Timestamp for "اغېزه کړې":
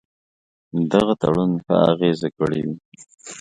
1.91-2.61